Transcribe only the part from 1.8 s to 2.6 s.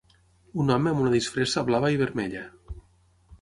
i vermella.